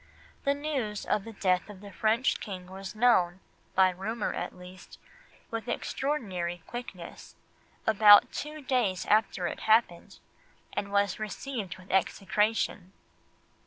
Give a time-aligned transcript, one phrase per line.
[0.45, 3.39] The news of the death of the French King was known,
[3.75, 4.97] by rumour at least,
[5.51, 7.35] with extraordinary quickness,
[7.85, 10.17] about two days after it happened,
[10.73, 12.93] and was received with execration.